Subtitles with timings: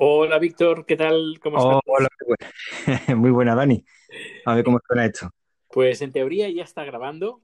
[0.00, 1.38] Hola Víctor, ¿qué tal?
[1.42, 1.82] ¿Cómo Oh, estás?
[1.86, 2.08] hola,
[3.16, 3.84] muy buena, Dani.
[4.46, 5.30] A ver cómo suena esto.
[5.70, 7.42] Pues en teoría ya está grabando.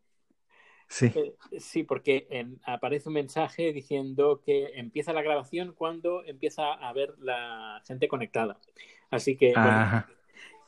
[0.88, 1.14] Sí.
[1.14, 6.92] Eh, sí, porque en- aparece un mensaje diciendo que empieza la grabación cuando empieza a
[6.92, 8.58] ver la gente conectada.
[9.10, 9.86] Así que, bueno,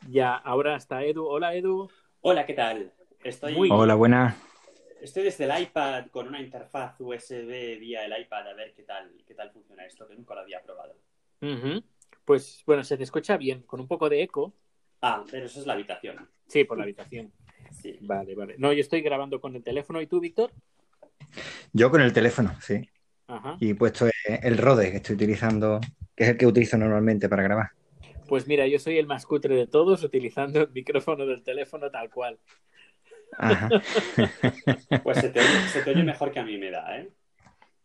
[0.09, 1.25] ya ahora está Edu.
[1.27, 1.89] Hola Edu.
[2.21, 2.93] Hola, ¿qué tal?
[3.23, 4.35] Estoy, Muy Hola, buena.
[5.01, 9.11] estoy desde el iPad con una interfaz USB vía el iPad a ver qué tal,
[9.25, 10.95] qué tal funciona esto, que nunca lo había probado.
[12.25, 14.53] Pues bueno, se te escucha bien, con un poco de eco.
[15.01, 16.29] Ah, pero eso es la habitación.
[16.47, 17.31] Sí, por la habitación.
[17.71, 17.97] Sí.
[18.01, 18.55] Vale, vale.
[18.57, 20.01] No, yo estoy grabando con el teléfono.
[20.01, 20.51] ¿Y tú, Víctor?
[21.73, 22.89] Yo con el teléfono, sí.
[23.27, 23.57] Ajá.
[23.59, 25.79] Y he puesto el Rode que estoy utilizando,
[26.15, 27.71] que es el que utilizo normalmente para grabar.
[28.27, 32.09] Pues mira, yo soy el más cutre de todos utilizando el micrófono del teléfono tal
[32.09, 32.39] cual.
[33.37, 33.69] Ajá.
[35.03, 37.09] Pues se te, oye, se te oye mejor que a mí me da, ¿eh?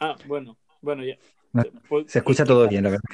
[0.01, 1.17] Ah, bueno, bueno, ya.
[1.53, 3.05] No, Pues- Se escucha todo bien, la verdad.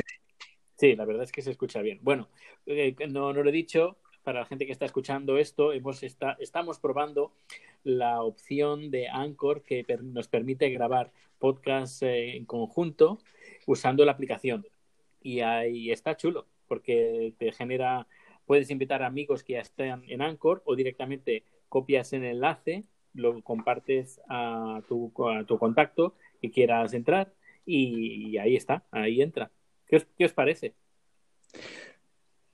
[0.79, 0.97] Sí.
[0.97, 1.99] La verdad es que se escucha bien.
[2.03, 2.29] Bueno,
[2.67, 6.37] eh, no, no lo he dicho, para la gente que está escuchando esto, hemos está,
[6.39, 7.33] estamos probando
[7.83, 13.21] la opción de Anchor que nos permite grabar podcasts eh, en conjunto
[13.67, 14.67] usando la aplicación.
[15.23, 18.07] Y ahí está chulo, porque te genera,
[18.45, 23.41] puedes invitar a amigos que ya estén en Anchor o directamente copias el enlace, lo
[23.43, 27.33] compartes a tu, a tu contacto que quieras entrar
[27.65, 29.51] y ahí está, ahí entra.
[29.89, 30.75] ¿Qué os, qué os parece?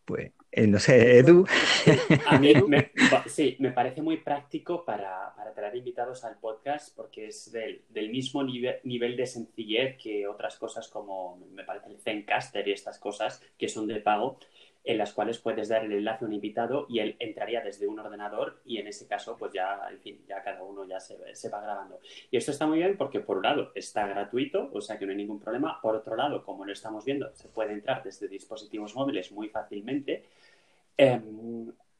[0.05, 1.47] Pues, eh, no sé, Edu.
[2.27, 2.93] A mí me,
[3.27, 8.11] sí, me parece muy práctico para, para traer invitados al podcast porque es del, del
[8.11, 12.99] mismo nivel, nivel de sencillez que otras cosas como me parece el Zencaster y estas
[12.99, 14.39] cosas que son de pago,
[14.85, 17.99] en las cuales puedes dar el enlace a un invitado y él entraría desde un
[17.99, 21.17] ordenador y en ese caso pues ya, en fin, ya cada uno ya se,
[21.49, 21.99] va grabando.
[22.31, 25.13] Y esto está muy bien porque por un lado está gratuito, o sea que no
[25.13, 25.81] hay ningún problema.
[25.81, 30.25] Por otro lado, como lo estamos viendo, se puede entrar desde dispositivos móviles muy fácilmente.
[30.98, 31.21] Eh,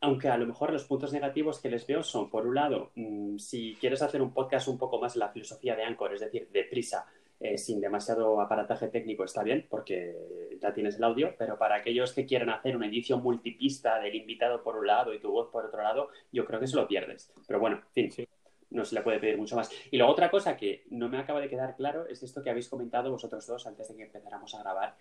[0.05, 3.39] aunque a lo mejor los puntos negativos que les veo son, por un lado, mm,
[3.39, 7.07] si quieres hacer un podcast un poco más la filosofía de Anchor, es decir, deprisa,
[7.41, 12.13] eh, sin demasiado aparataje técnico, está bien, porque ya tienes el audio, pero para aquellos
[12.13, 15.65] que quieran hacer una edición multipista del invitado por un lado y tu voz por
[15.67, 17.33] otro lado, yo creo que se lo pierdes.
[17.47, 18.29] Pero bueno, en fin, Sí.
[18.71, 19.71] no se le puede pedir mucho más.
[19.91, 22.69] Y luego otra cosa que no me acaba de quedar claro es esto que habéis
[22.69, 24.97] comentado vosotros dos antes de que empezáramos a grabar,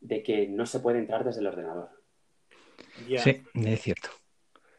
[0.00, 1.90] de que no se puede entrar desde el ordenador.
[3.18, 4.08] Sí, es cierto.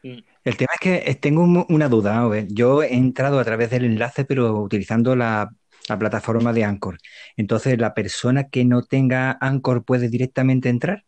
[0.02, 0.18] Mm.
[0.44, 2.28] El tema es que tengo un- una duda.
[2.48, 5.50] Yo he entrado a través del enlace, pero utilizando la,
[5.88, 6.98] la plataforma de Anchor.
[7.36, 11.04] Entonces, ¿la persona que no tenga Anchor puede directamente entrar?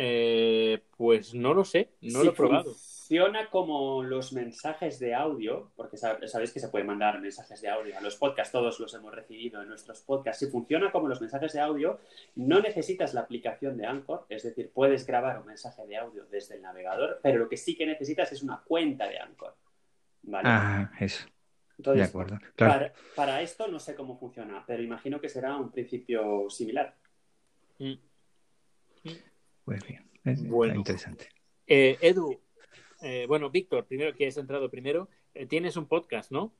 [0.00, 2.64] Eh, pues no lo sé, no Sí, lo he probado.
[2.64, 7.68] Funciona como los mensajes de audio, porque sab- sabéis que se pueden mandar mensajes de
[7.70, 10.44] audio a los podcasts, todos los hemos recibido en nuestros podcasts.
[10.44, 11.98] Si funciona como los mensajes de audio,
[12.36, 16.56] no necesitas la aplicación de Anchor, es decir, puedes grabar un mensaje de audio desde
[16.56, 19.56] el navegador, pero lo que sí que necesitas es una cuenta de Anchor.
[20.22, 20.48] ¿Vale?
[20.48, 21.26] Ah, eso.
[21.78, 22.38] De acuerdo.
[22.56, 22.72] Claro.
[22.72, 26.94] para, para esto no sé cómo funciona, pero imagino que será un principio similar.
[27.78, 27.92] Mm.
[29.64, 30.04] Pues bien.
[30.24, 30.74] Es- Bueno.
[30.74, 31.28] interesante.
[31.66, 32.40] Eh, Edu,
[33.02, 36.52] eh, bueno, Víctor, primero que has entrado primero, eh, tienes un podcast, ¿no?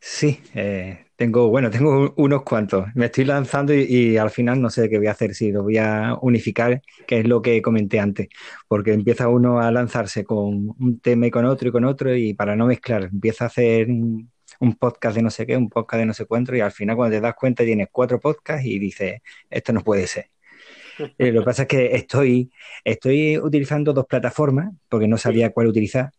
[0.00, 2.86] Sí, eh, tengo, bueno, tengo unos cuantos.
[2.94, 5.62] Me estoy lanzando y, y al final no sé qué voy a hacer, si lo
[5.62, 8.28] voy a unificar, que es lo que comenté antes,
[8.66, 12.32] porque empieza uno a lanzarse con un tema y con otro y con otro y
[12.34, 16.00] para no mezclar, empieza a hacer un, un podcast de no sé qué, un podcast
[16.00, 18.78] de no sé cuánto y al final cuando te das cuenta tienes cuatro podcasts y
[18.78, 19.20] dices,
[19.50, 20.30] esto no puede ser.
[21.18, 22.52] Eh, lo que pasa es que estoy,
[22.84, 26.12] estoy utilizando dos plataformas porque no sabía cuál utilizar.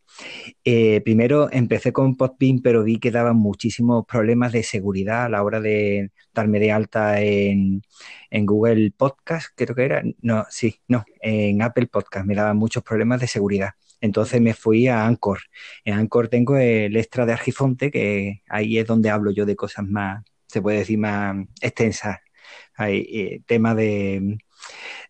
[0.63, 5.44] Eh, primero empecé con Podbean, pero vi que daban muchísimos problemas de seguridad a la
[5.44, 7.81] hora de darme de alta en,
[8.29, 10.03] en Google Podcast, creo que era.
[10.22, 13.72] No, sí, no, en Apple Podcast me daban muchos problemas de seguridad.
[14.01, 15.39] Entonces me fui a Anchor.
[15.83, 19.85] En Anchor tengo el extra de Argifonte, que ahí es donde hablo yo de cosas
[19.85, 22.19] más, se puede decir, más extensas.
[22.75, 24.38] Hay eh, tema de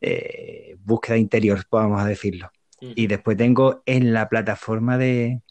[0.02, 2.52] eh, búsqueda interior, vamos a decirlo.
[2.82, 5.42] Y después tengo en la plataforma de,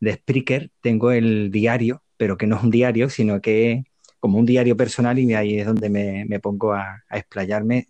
[0.00, 3.84] de Spreaker, tengo el diario, pero que no es un diario, sino que es
[4.18, 7.88] como un diario personal y ahí es donde me, me pongo a, a explayarme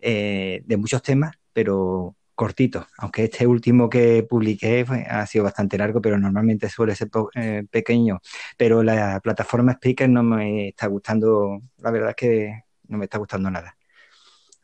[0.00, 2.86] eh, de muchos temas, pero cortitos.
[2.98, 7.30] Aunque este último que publiqué fue- ha sido bastante largo, pero normalmente suele ser po-
[7.34, 8.20] eh, pequeño.
[8.56, 13.18] Pero la plataforma Spreaker no me está gustando, la verdad es que no me está
[13.18, 13.76] gustando nada.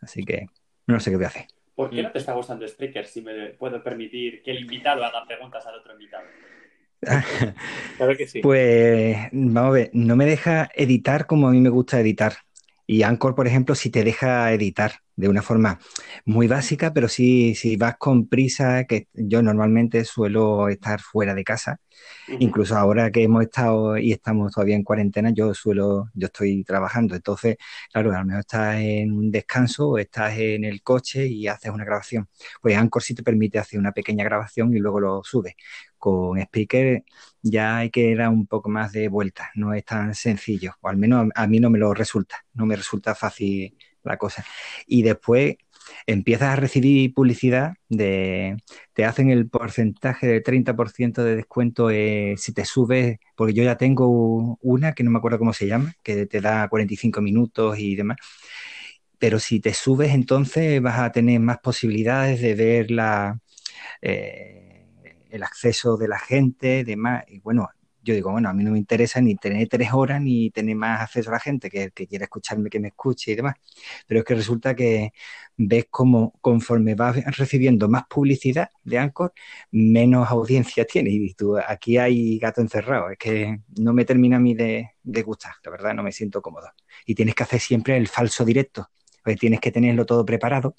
[0.00, 0.47] Así que
[0.87, 1.47] no sé qué voy a hacer.
[1.75, 2.05] ¿Por qué Mm.
[2.05, 5.75] no te está gustando Spreaker si me puedo permitir que el invitado haga preguntas al
[5.81, 6.25] otro invitado?
[7.97, 8.41] Claro que sí.
[8.43, 12.35] Pues vamos a ver, no me deja editar como a mí me gusta editar.
[12.87, 14.93] Y Anchor, por ejemplo, sí te deja editar.
[15.17, 15.79] de una forma
[16.25, 21.45] muy básica, pero sí, si vas con prisa, que yo normalmente suelo estar fuera de
[21.45, 21.79] casa,
[22.41, 27.15] incluso ahora que hemos estado y estamos todavía en cuarentena, yo suelo, yo estoy trabajando,
[27.15, 27.57] entonces,
[27.93, 31.71] claro, a lo mejor estás en un descanso o estás en el coche y haces
[31.73, 32.29] una grabación.
[32.61, 35.55] Pues Anchor sí te permite hacer una pequeña grabación y luego lo subes.
[36.05, 37.03] Con Speaker
[37.41, 40.99] ya hay que dar un poco más de vuelta, no es tan sencillo, o al
[40.99, 44.45] menos a mí no me lo resulta, no me resulta fácil la cosa.
[44.87, 45.56] Y después
[46.06, 48.56] empiezas a recibir publicidad de,
[48.93, 53.77] te hacen el porcentaje del 30% de descuento eh, si te subes, porque yo ya
[53.79, 57.97] tengo una que no me acuerdo cómo se llama, que te da 45 minutos y
[57.97, 58.19] demás.
[59.19, 63.39] Pero si te subes, entonces vas a tener más posibilidades de ver la,
[64.03, 64.74] eh,
[65.35, 67.25] el acceso de la gente, demás.
[67.29, 67.69] Y bueno,
[68.03, 71.01] yo digo, bueno, a mí no me interesa ni tener tres horas ni tener más
[71.01, 73.57] acceso a la gente que, que quiera escucharme, que me escuche y demás.
[74.07, 75.13] Pero es que resulta que
[75.57, 79.33] ves como conforme vas recibiendo más publicidad de Anchor,
[79.73, 81.11] menos audiencia tiene.
[81.11, 83.11] Y tú, aquí hay gato encerrado.
[83.11, 86.43] Es que no me termina a mí de, de gustar, la verdad, no me siento
[86.43, 86.69] cómodo.
[87.07, 88.91] Y tienes que hacer siempre el falso directo
[89.25, 90.76] pues tienes que tenerlo todo preparado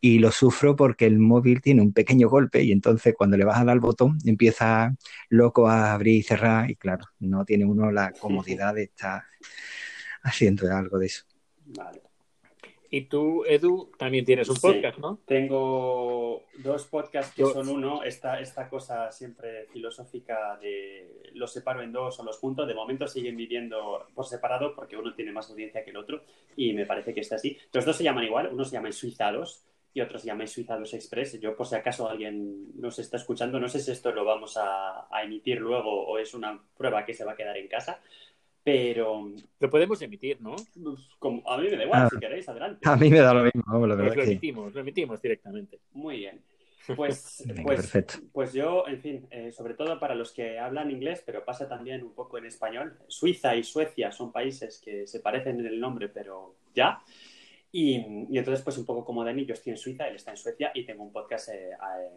[0.00, 3.60] y lo sufro porque el móvil tiene un pequeño golpe y entonces cuando le vas
[3.60, 4.94] a dar el botón empieza
[5.28, 9.24] loco a abrir y cerrar y claro, no tiene uno la comodidad de estar
[10.22, 11.24] haciendo algo de eso.
[11.66, 12.11] Vale.
[12.94, 15.18] Y tú, Edu, también tienes un podcast, Sí, ¿no?
[15.24, 21.80] Tengo dos podcasts que Yo- son uno, esta, esta cosa siempre filosófica de los separo
[21.82, 22.66] en dos o los junto.
[22.66, 26.20] De momento siguen viviendo por separado porque uno tiene más audiencia que el otro
[26.54, 27.56] y me parece que está así.
[27.72, 29.64] Los dos se llaman igual, uno se llama Suizados
[29.94, 31.40] y otro se llama Suizados Express.
[31.40, 35.06] Yo, por si acaso alguien nos está escuchando, no sé si esto lo vamos a,
[35.10, 38.00] a emitir luego o es una prueba que se va a quedar en casa,
[38.64, 39.30] pero
[39.60, 40.54] Lo podemos emitir, ¿no?
[40.56, 42.08] pues, como, a mí me da igual, Ah.
[42.10, 42.88] si queréis, adelante.
[42.88, 44.80] A mí me da lo mismo, vamos, la Pues verdad lo es que emitimos, lo
[44.80, 45.80] emitimos directamente.
[45.92, 46.40] Muy bien.
[46.96, 48.14] Pues, Venga, pues, perfecto.
[48.32, 52.02] pues yo, en fin, eh, sobre todo para los que hablan inglés, pero pasa también
[52.02, 52.96] un poco en español.
[53.08, 57.00] Suiza y Suecia son países que se parecen en el nombre, pero ya.
[57.74, 57.94] Y,
[58.36, 60.84] entonces, pues un poco como Dani, yo estoy en Suiza, él está en Suecia y
[60.84, 61.70] tengo un podcast eh,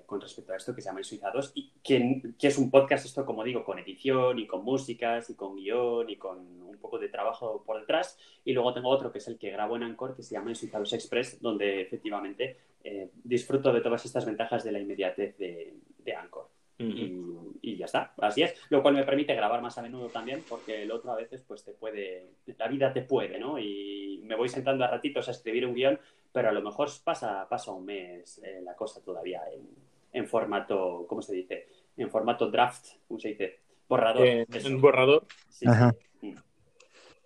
[0.06, 3.06] con respecto a esto que se llama Suiza 2, y que, que es un podcast,
[3.06, 7.00] esto como digo, con edición y con músicas y con guion y con un poco
[7.00, 8.20] de trabajo por detrás.
[8.44, 10.78] Y luego tengo otro que es el que grabo en Anchor, que se llama Suiza
[10.78, 16.16] 2 Express, donde efectivamente eh, disfruto de todas estas ventajas de la inmediatez de, de
[16.16, 16.55] Anchor.
[16.78, 17.22] Y,
[17.62, 18.54] y ya está, así es.
[18.70, 21.64] Lo cual me permite grabar más a menudo también, porque el otro a veces pues
[21.64, 23.58] te puede, la vida te puede, ¿no?
[23.58, 26.00] Y me voy sentando a ratitos a escribir un guion,
[26.34, 29.70] pero a lo mejor pasa, pasa un mes eh, la cosa todavía en,
[30.12, 31.68] en formato, ¿cómo se dice?
[31.96, 33.60] En formato draft, ¿cómo se dice?
[33.88, 34.26] Borrador.
[34.26, 35.26] Eh, un borrador.
[35.50, 35.96] Sí, Ajá.
[36.20, 36.32] sí.
[36.32, 36.36] Mm.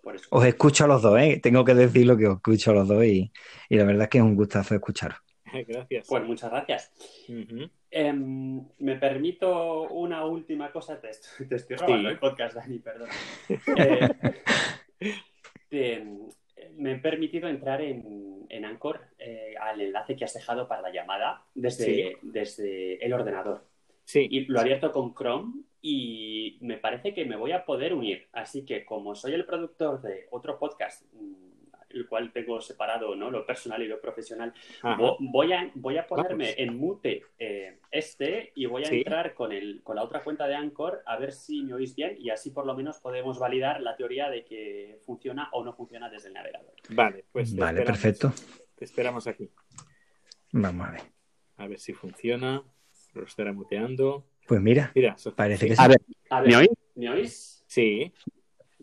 [0.02, 0.28] Por eso.
[0.30, 1.40] os escucho a los dos, ¿eh?
[1.42, 3.30] Tengo que decirlo que os escucho a los dos y,
[3.68, 5.18] y la verdad es que es un gustazo escucharos.
[5.66, 6.06] Gracias.
[6.08, 6.92] Pues muchas gracias.
[7.90, 11.00] Em, me permito una última cosa.
[11.00, 12.12] Te estoy, te estoy robando Sí.
[12.14, 13.08] el podcast, Dani, perdón.
[15.72, 16.28] Eh, em,
[16.76, 20.92] me he permitido entrar en, en Anchor eh, al enlace que has dejado para la
[20.92, 22.12] llamada desde, Sí.
[22.22, 23.64] desde el ordenador.
[24.04, 27.94] Sí, Y lo he abierto con Chrome y me parece que me voy a poder
[27.94, 28.26] unir.
[28.32, 31.49] Así que como soy el productor de otro podcast, mm,
[31.92, 33.30] el cual tengo separado ¿no?
[33.30, 34.52] lo personal y lo profesional.
[34.82, 36.58] Vo- Voy a, voy a ponerme Vamos.
[36.58, 38.98] en mute eh, este y voy a Sí.
[38.98, 42.16] entrar con, el, con la otra cuenta de Anchor a ver si me oís bien
[42.18, 46.08] y así por lo menos podemos validar la teoría de que funciona o no funciona
[46.08, 46.72] desde el navegador.
[46.90, 48.00] Vale, pues vale, esperamos.
[48.02, 48.32] perfecto.
[48.76, 49.50] Te esperamos aquí.
[50.52, 51.02] Vamos a ver.
[51.58, 52.62] A ver si funciona.
[53.14, 54.24] Lo estará muteando.
[54.46, 55.76] Pues mira, Mira, parece que Sí.
[55.76, 55.82] sí.
[55.84, 55.98] A ver,
[56.30, 56.68] A ¿me oís?
[56.94, 57.64] ¿Me oís?
[57.66, 58.12] Sí.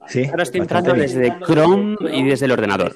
[0.08, 0.26] Sí.
[0.26, 1.06] Ahora estoy entrando bien.
[1.08, 2.94] desde Chrome y desde el ordenador.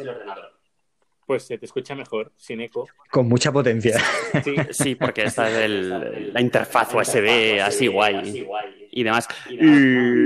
[1.26, 2.88] pues se te escucha mejor, sin eco.
[3.10, 3.98] Con mucha potencia.
[4.44, 8.88] Sí, Sí, porque esta es el- la interfaz USB así guay guay.
[8.92, 9.28] y demás.
[9.50, 9.80] Y demás,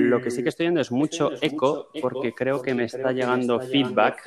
[0.10, 3.60] Lo que sí que estoy viendo es mucho eco porque creo que me está llegando
[3.60, 4.24] feedback.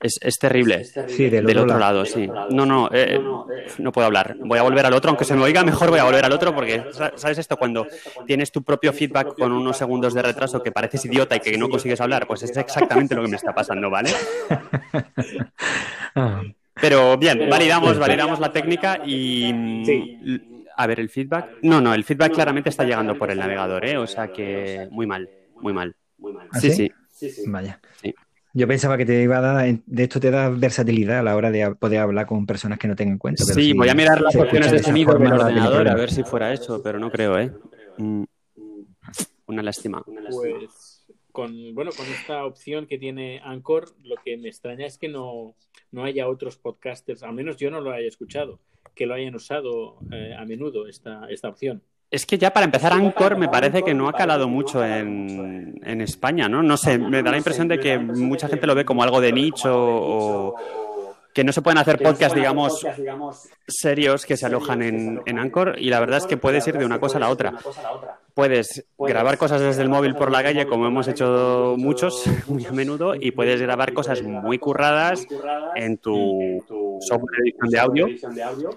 [0.00, 0.82] Es, es terrible.
[0.84, 1.94] Sí, del Del otro otro lado.
[1.98, 2.26] lado, sí.
[2.50, 3.18] No, no, eh,
[3.78, 4.34] no puedo hablar.
[4.40, 6.54] Voy a volver al otro, aunque se me oiga mejor voy a volver al otro
[6.54, 7.56] porque, sa- ¿sabes esto?
[7.58, 7.86] Cuando
[8.26, 11.68] tienes tu propio feedback con unos segundos de retraso que pareces idiota y que no
[11.68, 14.10] consigues hablar, pues es exactamente lo que me está pasando, ¿vale?
[16.80, 19.82] Pero bien, validamos, validamos la técnica y...
[19.84, 20.16] Sí.
[20.76, 21.58] A ver, el feedback...
[21.62, 23.98] No, no, el feedback claramente está llegando por el navegador, ¿eh?
[23.98, 25.28] O sea que muy mal,
[25.60, 25.94] muy mal.
[26.16, 26.48] Muy mal.
[26.52, 26.76] ¿Ah, Sí, sí?
[27.12, 27.28] sí.
[27.28, 27.50] Sí, sí.
[27.50, 27.78] vaya.
[28.02, 28.14] Sí.
[28.52, 31.50] Yo pensaba que te iba a dar, de esto te da versatilidad a la hora
[31.50, 33.44] de poder hablar con personas que no tengan cuenta.
[33.46, 36.24] pero Sí, si voy a mirar las opciones de sonido del ordenador a ver si
[36.24, 37.52] fuera eso, pero no creo, ¿eh?
[37.98, 38.24] Mm,
[39.46, 40.02] Una lástima.
[40.06, 40.42] Una lástima.
[40.42, 45.08] pues con, bueno, con esta opción que tiene Anchor, lo que me extraña es que
[45.08, 45.54] no,
[45.92, 48.58] no haya otros podcasters, al menos yo no lo haya escuchado,
[48.94, 51.82] que lo hayan usado eh, a menudo esta, esta opción.
[52.10, 56.00] Es que ya para empezar, Anchor me parece que no ha calado mucho en, en
[56.00, 56.60] España, ¿no?
[56.60, 59.32] No sé, me da la impresión de que mucha gente lo ve como algo de
[59.32, 60.56] nicho o,
[61.32, 62.84] que no se pueden hacer podcasts, digamos,
[63.68, 66.84] serios que se alojan en, en, Anchor y la verdad es que puedes ir de
[66.84, 67.54] una cosa a la otra.
[68.34, 72.72] Puedes grabar cosas desde el móvil por la calle, como hemos hecho muchos muy a
[72.72, 75.28] menudo, y puedes grabar cosas muy curradas
[75.76, 76.64] en tu
[77.00, 78.70] software de edición de audio.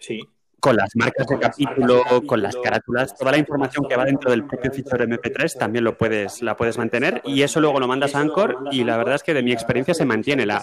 [0.00, 0.31] Sí
[0.62, 4.46] con las marcas de capítulo, con las carátulas, toda la información que va dentro del
[4.46, 8.20] propio fichero MP3 también lo puedes, la puedes mantener y eso luego lo mandas a
[8.20, 10.62] Anchor y la verdad es que de mi experiencia se mantiene la,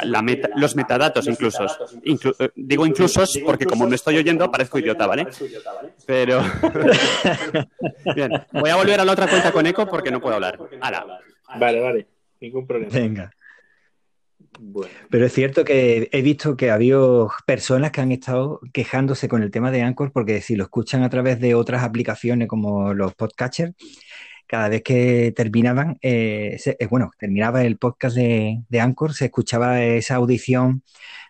[0.55, 1.65] los metadatos incluso.
[1.65, 5.27] Eh, digo inclusos porque como me estoy oyendo parezco idiota, ¿vale?
[6.05, 6.41] Pero...
[8.15, 10.57] Bien, voy a volver a la otra cuenta con Eco porque no puedo hablar.
[11.59, 12.07] Vale, vale,
[12.39, 12.93] ningún problema.
[12.93, 13.31] Venga.
[15.09, 19.43] Pero es cierto que he visto que ha habido personas que han estado quejándose con
[19.43, 23.13] el tema de Anchor porque si lo escuchan a través de otras aplicaciones como los
[23.15, 23.73] podcatchers,
[24.47, 29.83] cada vez que terminaban, eh, eh, bueno, terminaba el podcast de, de, Anchor, se escuchaba
[29.83, 30.83] esa audición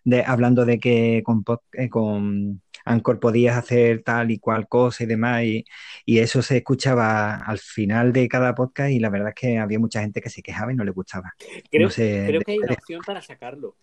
[0.06, 1.44] de, hablando de que con,
[1.74, 5.66] eh, con Anchor podías hacer tal y cual cosa y demás, y,
[6.06, 10.02] eso se escuchaba al final de cada podcast y la verdad es que había mucha
[10.02, 11.34] gente que se quejaba y no le gustaba.
[11.70, 13.78] Creo, creo que hay una opción para sacarlo.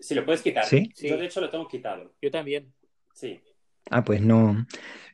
[0.00, 0.64] Si lo puedes quitar.
[0.64, 0.90] ¿Sí?
[0.96, 2.14] Yo de hecho lo tengo quitado.
[2.20, 2.72] Yo también.
[3.14, 3.40] Sí.
[3.90, 4.66] Ah, pues no.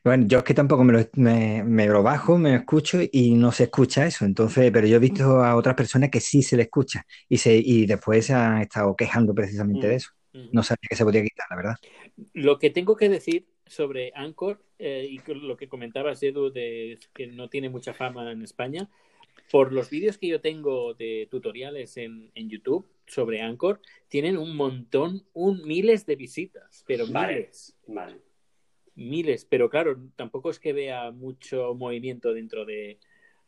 [0.03, 3.51] Bueno, yo es que tampoco me lo, me, lo, bajo, me lo escucho y no
[3.51, 4.25] se escucha eso.
[4.25, 7.55] Entonces, pero yo he visto a otras personas que sí se le escucha y, se,
[7.55, 9.97] y después se han estado quejando precisamente de mm.
[9.97, 10.09] eso.
[10.33, 11.75] No sabía que se podía quitar, la verdad.
[12.33, 17.27] Lo que tengo que decir sobre Anchor eh, y lo que comentabas, Edu, de que
[17.27, 18.89] no tiene mucha fama en España,
[19.51, 25.25] por los vídeos que yo tengo de tutoriales en, YouTube sobre Anchor, tienen un montón,
[25.33, 27.75] un miles de visitas, pero miles.
[28.95, 32.99] Miles, pero claro, tampoco es que vea mucho movimiento dentro de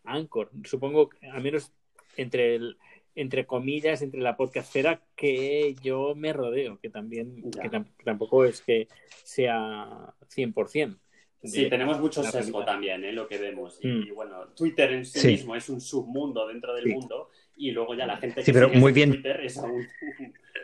[0.04, 0.50] Anchor.
[0.64, 1.72] Supongo, al menos
[2.18, 2.78] entre el,
[3.16, 7.70] entre comillas, entre la podcastera que yo me rodeo, que también que
[8.04, 8.88] tampoco es que
[9.24, 10.98] sea 100%.
[11.44, 13.12] Sí, tenemos mucho sesgo también, ¿eh?
[13.12, 13.80] lo que vemos.
[13.82, 14.16] Y, mm.
[14.16, 18.18] bueno, Twitter en sí, mismo es un submundo dentro del mundo y luego ya la
[18.18, 19.12] gente que sí, pero muy bien.
[19.12, 19.88] Twitter es aún...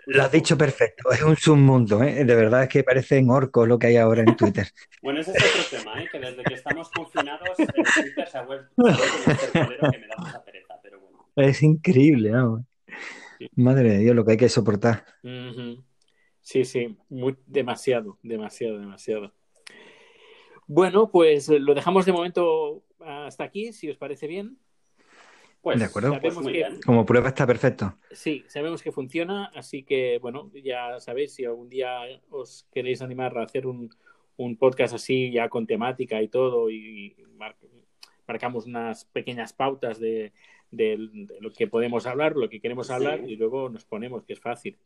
[0.05, 2.23] Lo has dicho perfecto, es un submundo, ¿eh?
[2.23, 4.67] de verdad es que parece en orco lo que hay ahora en Twitter.
[5.01, 6.07] bueno, ese es otro tema, ¿eh?
[6.09, 10.43] que desde que estamos confinados, Twitter se ha vuelto un que me da.
[11.37, 12.65] Es increíble, ¿no?
[13.55, 15.05] Madre de Dios, lo que hay que soportar.
[16.41, 19.31] Sí, sí, muy, demasiado, demasiado, demasiado.
[20.65, 24.57] Bueno, pues eh, lo dejamos de momento hasta aquí, si os parece bien.
[25.61, 26.35] Pues, de acuerdo, pues
[26.83, 27.95] como prueba está perfecto.
[28.11, 33.37] Sí, sabemos que funciona, así que bueno, ya sabéis, si algún día os queréis animar
[33.37, 33.89] a hacer un,
[34.57, 37.15] podcast así, ya con temática y todo, y
[38.25, 40.31] marcamos unas pequeñas pautas de,
[40.71, 44.39] de, lo que podemos hablar, lo que queremos hablar y luego nos ponemos, que es
[44.39, 44.77] fácil.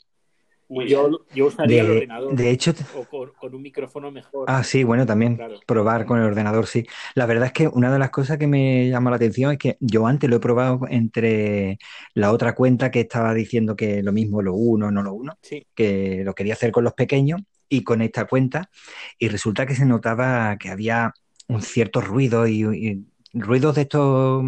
[0.70, 2.36] yo, yo, usaría el ordenador.
[2.36, 4.46] De hecho, o con, un micrófono mejor.
[4.48, 6.86] Ah, sí, bueno, también probar con el ordenador, sí.
[7.16, 9.78] La verdad es que una de las cosas que me llama la atención es que
[9.80, 11.78] yo antes lo he probado entre
[12.14, 15.38] la otra cuenta que estaba diciendo que lo mismo lo uno, no lo uno,
[15.76, 18.70] que lo quería hacer con los pequeños y con esta cuenta
[19.18, 21.14] y resulta que se notaba que había
[21.48, 24.44] un cierto ruido y ruidos de estos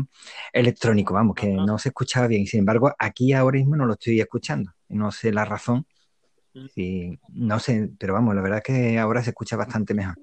[0.51, 2.45] electrónicos, vamos, que no se escuchaba bien.
[2.45, 4.71] Sin embargo, aquí ahora mismo no lo estoy escuchando.
[4.89, 5.85] No sé la razón.
[6.53, 7.13] Mm.
[7.29, 10.15] no sé, pero vamos, la verdad es que ahora se escucha bastante mejor.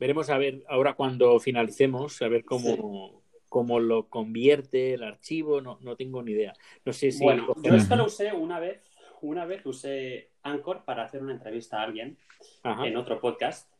[0.00, 5.78] Veremos a ver, ahora cuando finalicemos, a ver cómo, cómo lo convierte el archivo, no,
[5.82, 6.54] no tengo ni idea.
[6.84, 7.22] No sé si.
[7.22, 8.80] Bueno, yo esto lo usé una vez,
[9.20, 12.16] una vez usé Anchor para hacer una entrevista a alguien
[12.64, 13.70] en otro podcast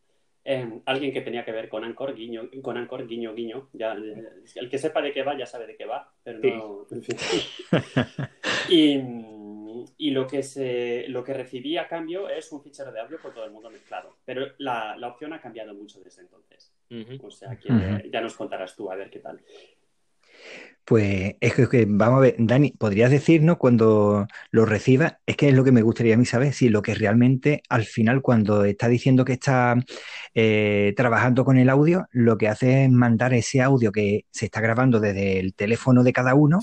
[0.84, 3.68] Alguien que tenía que ver con Anchor, guiño, con Anchor, guiño, guiño.
[3.72, 6.86] Ya, el que sepa de qué va ya sabe de qué va, pero no.
[8.70, 9.00] y,
[9.98, 13.34] y, lo que se, lo que recibí a cambio es un fichero de audio por
[13.34, 14.16] todo el mundo mezclado.
[14.24, 16.72] Pero la, la opción ha cambiado mucho desde entonces.
[17.22, 19.40] O sea que ya nos contarás tú a ver qué tal.
[20.84, 25.18] Pues es que, vamos a ver, Dani, ¿podrías decirnos cuando lo reciba?
[25.26, 27.84] Es que es lo que me gustaría a mí saber, si lo que realmente al
[27.84, 29.74] final cuando está diciendo que está
[30.32, 34.60] eh, trabajando con el audio, lo que hace es mandar ese audio que se está
[34.60, 36.60] grabando desde el teléfono de cada uno,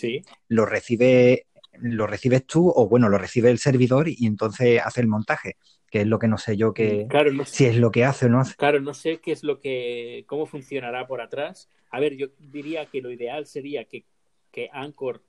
[0.48, 1.48] lo recibe
[1.80, 5.58] lo recibes tú o bueno, lo recibe el servidor y entonces hace el montaje,
[5.94, 8.30] que es lo que no sé yo que claro, si es lo que hace o
[8.30, 8.56] no hace.
[8.56, 11.70] Claro, no sé qué es lo que cómo funcionará por atrás.
[11.92, 14.04] A ver, yo diría que lo ideal sería que
[14.52, 15.22] que Anchor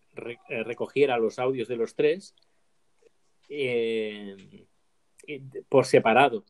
[0.49, 2.35] eh, recogiera los audios de los tres
[3.51, 4.65] eh,
[5.69, 6.47] por separado.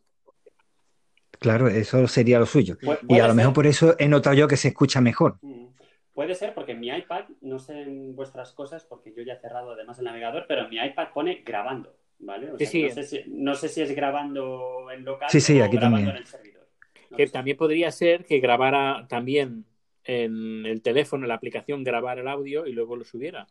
[1.41, 2.79] Claro, eso sería lo suyo.
[3.09, 5.39] y a lo mejor por eso he notado yo que se escucha mejor.
[5.43, 5.67] Mm.
[6.13, 9.41] Puede ser porque en mi iPad, no sé en vuestras cosas, porque yo ya he
[9.41, 12.51] cerrado además el navegador, pero en mi iPad pone grabando, ¿vale?
[12.53, 16.69] no, sé si, es grabando en local o grabando en el servidor.
[17.17, 19.65] que también podría ser que grabara también
[20.05, 23.47] en el teléfono, en la aplicación, grabar el audio y luego lo subiera,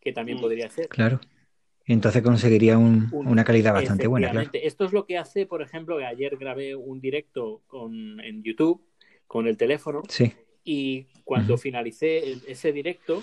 [0.00, 0.40] que también mm.
[0.40, 0.88] podría ser.
[0.88, 1.20] Claro.
[1.86, 4.30] Entonces conseguiría una calidad bastante buena.
[4.30, 4.50] Claro.
[4.52, 8.84] Esto es lo que hace, por ejemplo, que ayer grabé un directo con, en YouTube
[9.26, 10.02] con el teléfono.
[10.08, 10.32] Sí.
[10.64, 13.22] Y cuando finalicé ese directo,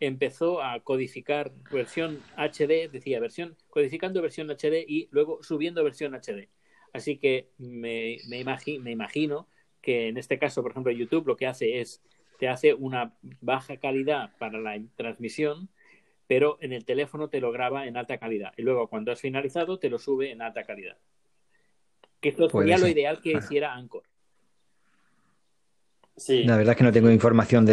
[0.00, 6.48] empezó a codificar versión HD, decía versión, codificando versión HD y luego subiendo versión HD.
[6.92, 8.44] Así que me, me,
[8.80, 9.46] me imagino
[9.80, 12.02] que en este caso, por ejemplo, YouTube lo que hace es,
[12.38, 15.68] te hace una baja calidad para la transmisión,
[16.26, 18.52] pero en el teléfono te lo graba en alta calidad.
[18.56, 20.96] Y luego cuando has finalizado, te lo sube en alta calidad.
[22.20, 24.04] Que esto sería lo ideal que hiciera Anchor.
[26.28, 27.64] La verdad es que no tengo información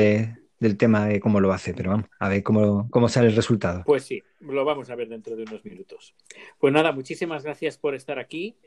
[0.60, 3.84] del tema de cómo lo hace, pero vamos, a ver cómo, cómo sale el resultado.
[3.86, 6.16] Pues sí, lo vamos a ver dentro de unos minutos.
[6.60, 8.58] Pues nada, muchísimas gracias por estar aquí.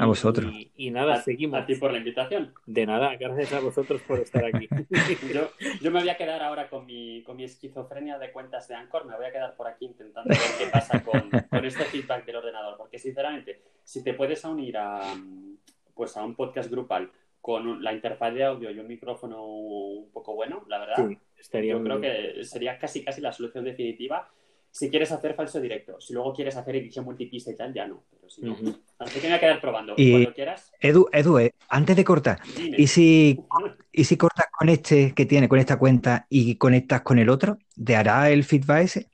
[0.00, 0.52] a vosotros.
[0.74, 1.60] Y, nada, seguimos.
[1.60, 2.54] A ti por la invitación.
[2.64, 4.68] De nada, gracias a vosotros por estar aquí.
[5.80, 9.06] yo, me voy a quedar ahora con mi, con mi esquizofrenia de cuentas de Anchor,
[9.06, 12.36] me voy a quedar por aquí intentando ver qué pasa con, con este feedback del
[12.36, 15.02] ordenador, porque sinceramente, si te puedes unir a,
[15.94, 17.10] pues a un podcast grupal
[17.46, 21.08] con la interfaz de audio y un micrófono un poco bueno, la verdad.
[21.38, 24.28] estaría yo creo que sería casi casi la solución definitiva
[24.72, 26.00] si quieres hacer falso directo.
[26.00, 28.02] Si luego quieres hacer edición multipista y tal, ya no.
[28.10, 28.56] Pero si no.
[28.98, 29.94] Así que me voy a quedar probando.
[29.96, 30.72] Y Cuando quieras.
[30.80, 33.38] Edu, Edu eh, antes de cortar, ¿y si,
[33.92, 37.58] ¿y si cortas con este que tiene, con esta cuenta y conectas con el otro?
[37.82, 39.08] ¿Te hará el feedback ese?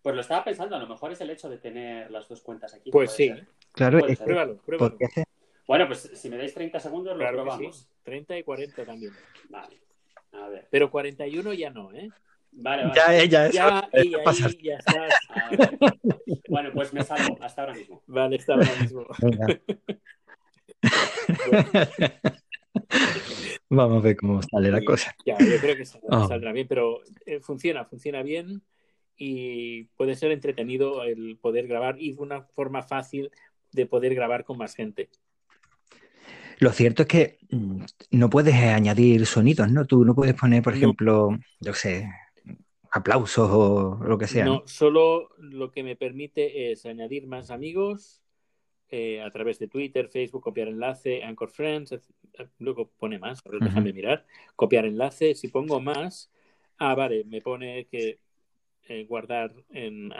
[0.00, 2.72] Pues lo estaba pensando, a lo mejor es el hecho de tener las dos cuentas
[2.72, 2.90] aquí.
[2.90, 3.30] Pues sí.
[3.72, 4.96] Claro, pruébalo, pruébalo.
[5.66, 7.88] Bueno, pues si me dais 30 segundos, lo probamos.
[8.02, 9.12] 30 y 40 también.
[9.48, 9.80] Vale.
[10.32, 10.68] A ver.
[10.70, 12.10] Pero 41 ya no, ¿eh?
[12.52, 12.94] Vale, vale.
[12.94, 15.14] Ya, ella, ya, y ahí ya estás.
[16.48, 18.02] Bueno, pues me salgo hasta ahora mismo.
[18.06, 19.06] Vale, hasta ahora mismo.
[23.70, 25.14] Vamos a ver cómo sale la cosa.
[25.24, 26.28] Ya, yo creo que oh.
[26.28, 28.62] saldrá, bien, pero eh, funciona, funciona bien
[29.16, 33.30] y puede ser entretenido el poder grabar y una forma fácil
[33.72, 35.08] de poder grabar con más gente.
[36.58, 39.84] Lo cierto es que mm, no puedes añadir sonidos, ¿no?
[39.86, 42.08] Tú no puedes poner, por ejemplo, yo sé,
[42.90, 44.44] aplausos o lo que sea.
[44.44, 48.22] No, solo lo que me permite es añadir más amigos
[48.88, 51.98] eh, a través de Twitter, Facebook, copiar enlace, Anchor Friends,
[52.58, 56.30] luego pone más, déjame mirar, copiar enlace, si pongo más,
[56.78, 58.20] ah, vale, me pone que
[58.86, 60.12] eh, guardar en,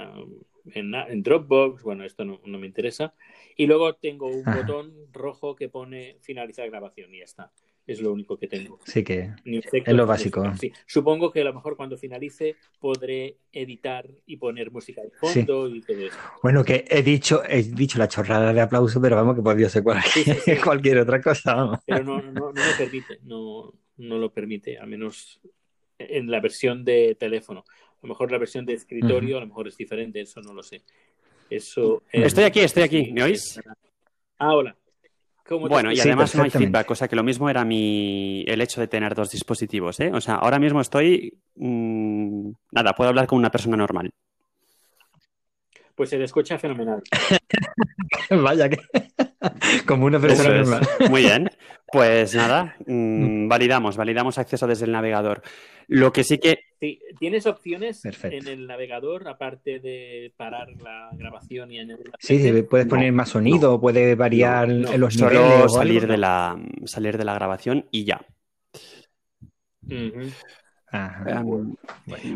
[0.72, 3.14] en, Dropbox, bueno, esto no, me interesa.
[3.56, 7.52] Y luego tengo un botón rojo que pone finalizar grabación y ya está.
[7.86, 8.78] Es lo único que tengo.
[8.84, 10.42] Sí, que es lo básico.
[10.86, 15.82] Supongo que a lo mejor cuando finalice podré editar y poner música de fondo y
[15.82, 16.18] todo eso.
[16.42, 19.82] Bueno, que he dicho, he dicho la chorrada de aplauso, pero vamos que podría ser
[19.82, 21.82] cualquier, cualquier otra cosa.
[21.84, 25.42] Pero no, no, no me permite, no, no lo permite, al menos
[25.98, 27.64] en la versión de teléfono.
[28.04, 30.62] A lo mejor la versión de escritorio, a lo mejor es diferente, eso no lo
[30.62, 30.82] sé.
[31.48, 33.58] Eso Estoy aquí, estoy aquí, ¿me oís?
[34.38, 34.76] Ah, hola.
[35.48, 38.82] Bueno, y además no hay feedback, o sea que lo mismo era mi el hecho
[38.82, 40.10] de tener dos dispositivos, ¿eh?
[40.12, 44.10] O sea, ahora mismo estoy mm, nada, puedo hablar con una persona normal.
[45.94, 47.02] Pues se le escucha fenomenal.
[48.30, 48.78] Vaya que
[49.86, 50.88] como una persona normal.
[51.08, 51.48] Muy bien.
[51.94, 55.42] Pues nada, mm, validamos, validamos acceso desde el navegador.
[55.86, 56.58] Lo que sí que.
[56.80, 62.10] Sí, tienes opciones en el navegador, aparte de parar la grabación y añadir.
[62.18, 67.34] Sí, puedes poner más sonido, puede variar los Solo salir de la salir de la
[67.34, 68.20] grabación y ya.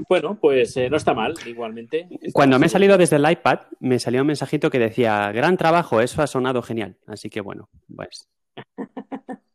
[0.09, 0.39] bueno.
[0.41, 2.09] pues eh, no está mal, igualmente.
[2.33, 6.01] Cuando me he salido desde el iPad, me salió un mensajito que decía, gran trabajo,
[6.01, 6.97] eso ha sonado genial.
[7.09, 8.29] Así que bueno, pues.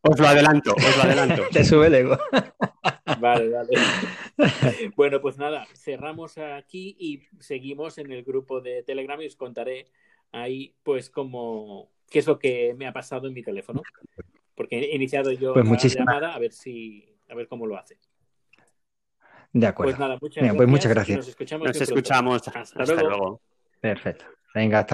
[0.03, 1.43] Os lo adelanto, os lo adelanto.
[1.51, 2.17] Te sube el ego.
[3.19, 3.69] Vale, vale.
[4.95, 9.87] Bueno, pues nada, cerramos aquí y seguimos en el grupo de Telegram y os contaré
[10.31, 13.81] ahí, pues, cómo, qué es lo que me ha pasado en mi teléfono.
[14.55, 17.97] Porque he iniciado yo pues la llamada a ver si, a ver cómo lo hace.
[19.53, 19.91] De acuerdo.
[19.91, 21.17] Pues nada, muchas pues muchas gracias.
[21.17, 21.67] Nos escuchamos.
[21.67, 22.47] Nos escuchamos.
[22.47, 23.41] Hasta, luego.
[23.79, 24.25] Perfecto.
[24.53, 24.91] Venga, hasta luego.